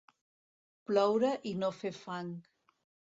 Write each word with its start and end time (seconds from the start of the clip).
Ploure 0.87 1.31
i 1.49 1.53
no 1.65 1.69
fer 1.83 1.93
fang. 1.99 2.33